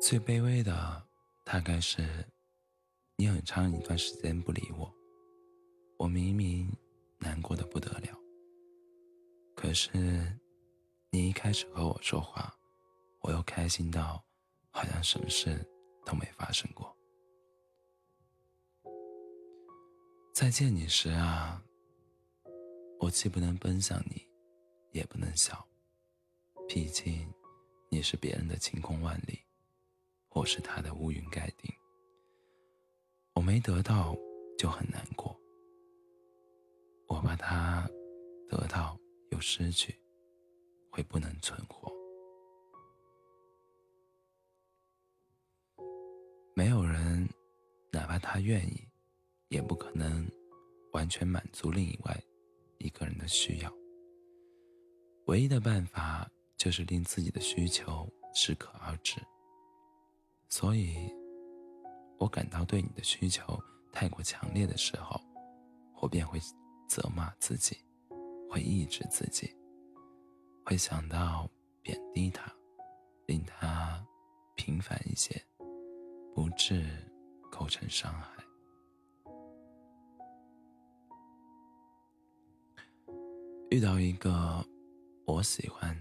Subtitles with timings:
[0.00, 1.06] 最卑微的，
[1.44, 2.06] 大概是
[3.16, 4.90] 你很长一段时间不理我，
[5.98, 6.72] 我明明
[7.18, 8.16] 难过的不得了，
[9.56, 9.90] 可是
[11.10, 12.54] 你一开始和我说话，
[13.20, 14.24] 我又开心到
[14.70, 15.66] 好像什么事
[16.06, 16.96] 都没发生过。
[20.32, 21.60] 再见你时啊，
[23.00, 24.22] 我既不能奔向你，
[24.92, 25.66] 也不能笑，
[26.68, 27.28] 毕竟
[27.90, 29.40] 你是别人的晴空万里。
[30.38, 31.68] 我是他的乌云盖顶，
[33.34, 34.16] 我没得到
[34.56, 35.36] 就很难过，
[37.08, 37.90] 我怕他
[38.48, 38.96] 得到
[39.32, 39.92] 又失去，
[40.92, 41.92] 会不能存活。
[46.54, 47.28] 没有人，
[47.90, 48.86] 哪怕他愿意，
[49.48, 50.24] 也不可能
[50.92, 52.16] 完全满足另外
[52.78, 53.74] 一个人的需要。
[55.26, 59.20] 唯一的办法就是令自己的需求适可而止。
[60.48, 61.12] 所以，
[62.18, 63.58] 我感到对你的需求
[63.92, 65.20] 太过强烈的时候，
[66.00, 66.40] 我便会
[66.88, 67.76] 责骂自己，
[68.50, 69.54] 会抑制自己，
[70.64, 71.48] 会想到
[71.82, 72.50] 贬低他，
[73.26, 74.04] 令他
[74.56, 75.40] 平凡一些，
[76.34, 76.82] 不致
[77.52, 78.32] 构成伤害。
[83.70, 84.66] 遇到一个
[85.26, 85.94] 我喜欢，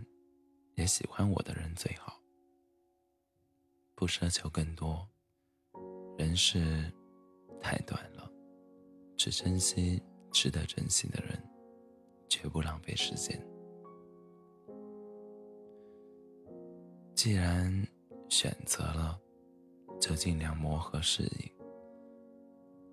[0.76, 2.17] 也喜欢我的人最好。
[4.00, 5.10] 不奢求更多，
[6.20, 6.94] 人世
[7.60, 8.32] 太短了，
[9.16, 10.00] 只珍惜
[10.32, 11.36] 值得珍惜的人，
[12.30, 13.44] 绝不浪费时间。
[17.16, 17.74] 既然
[18.30, 19.20] 选择了，
[20.00, 21.52] 就尽量磨合适应。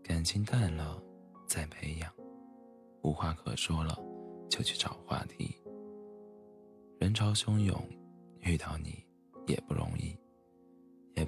[0.02, 1.02] 感情淡了
[1.46, 2.10] 再培养，
[3.02, 4.02] 无话可说了
[4.48, 5.54] 就去找话题。
[6.98, 7.78] 人潮汹涌，
[8.40, 9.04] 遇到你
[9.46, 10.16] 也不容易。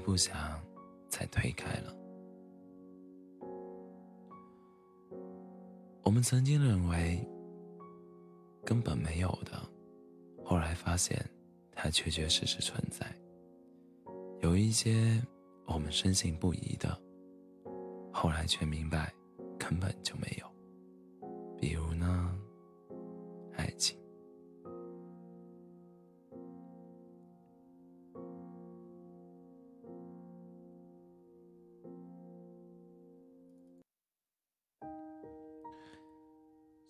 [0.06, 0.62] 不想
[1.08, 1.92] 再推开了。
[6.04, 7.26] 我们曾经认为
[8.64, 9.60] 根本没有的，
[10.44, 11.28] 后来发现
[11.72, 13.04] 它确确实实存在。
[14.42, 15.20] 有一些
[15.66, 16.96] 我们深信不疑的，
[18.12, 19.12] 后来却明白
[19.58, 20.46] 根本就没有。
[21.58, 22.32] 比如呢，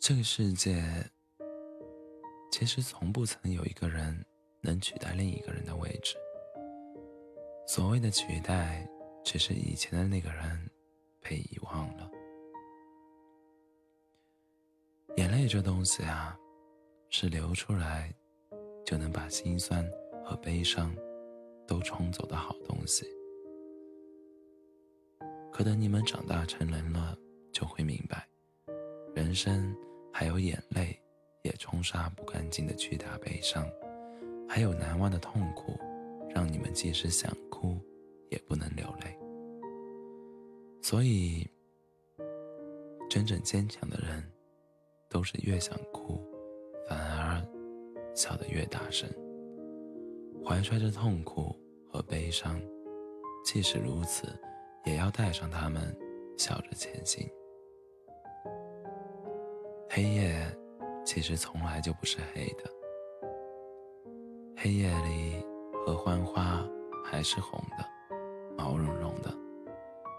[0.09, 0.85] 这个世界
[2.53, 4.25] 其实从不曾有一个人
[4.61, 6.17] 能取代另一个人的位置。
[7.67, 8.89] 所谓的取代，
[9.25, 10.71] 只是以前的那个人
[11.21, 12.09] 被遗忘了。
[15.17, 16.39] 眼泪这东西啊，
[17.11, 18.15] 是流出来
[18.85, 19.85] 就能把心酸
[20.25, 20.95] 和悲伤
[21.67, 23.05] 都冲走的好东西。
[25.53, 27.19] 可等你们长大成人了，
[27.53, 28.25] 就会明白，
[29.13, 29.77] 人生。
[30.19, 30.99] 还有眼泪
[31.43, 33.71] 也冲刷不干净的巨大悲伤，
[34.49, 35.79] 还有难忘的痛苦，
[36.35, 37.79] 让你们即使想哭
[38.31, 39.15] 也不能流泪。
[40.81, 41.47] 所以，
[43.11, 44.25] 真正坚强的人，
[45.11, 46.19] 都是越想哭，
[46.89, 47.47] 反而
[48.15, 49.07] 笑得越大声。
[50.43, 51.55] 怀揣着痛苦
[51.93, 52.59] 和悲伤，
[53.45, 54.29] 即使如此，
[54.87, 55.95] 也要带上他们，
[56.39, 57.29] 笑着前行。
[59.97, 60.37] 黑夜
[61.07, 62.71] 其实从来就不是黑的。
[64.55, 65.43] 黑夜里，
[65.73, 66.63] 合欢花
[67.03, 67.87] 还是红的，
[68.59, 69.31] 毛茸茸的；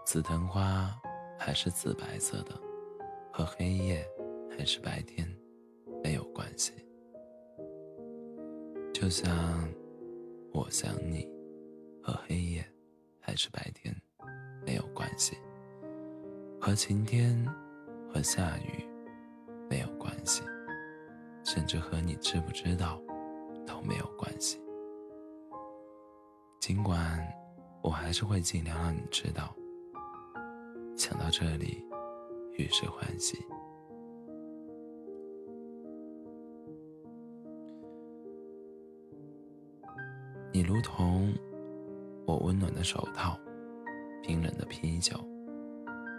[0.04, 0.92] 紫藤花
[1.38, 2.60] 还是紫白色的，
[3.32, 4.04] 和黑夜
[4.50, 5.32] 还是白天
[6.04, 6.74] 没有关系。
[8.92, 9.30] 就像
[10.54, 11.30] 我想你，
[12.02, 12.66] 和黑夜
[13.20, 13.96] 还是白天
[14.66, 15.38] 没有关系，
[16.60, 17.46] 和晴天
[18.12, 18.84] 和下雨。
[21.58, 23.02] 甚至和你知不知道
[23.66, 24.62] 都没有关系。
[26.60, 27.20] 尽管
[27.82, 29.56] 我还是会尽量让你知道。
[30.96, 31.84] 想到这里，
[32.60, 33.44] 于是欢喜。
[40.54, 41.34] 你如同
[42.28, 43.36] 我温暖的手套，
[44.22, 45.18] 冰冷的啤酒，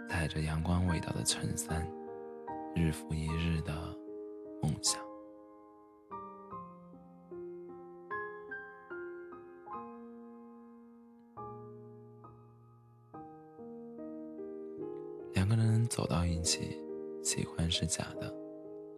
[0.09, 1.89] 带着阳光味道的衬衫。
[2.75, 3.73] 日复一日的
[4.61, 5.01] 梦想，
[15.49, 16.77] 两个人走到一起，
[17.23, 18.31] 喜欢是假的，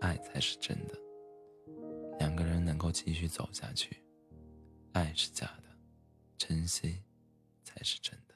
[0.02, 1.00] 爱才是真的。
[2.20, 4.04] 两个人能够继续走下去，
[4.92, 5.70] 爱是假的，
[6.38, 7.02] 珍惜
[7.64, 8.31] 才是真的。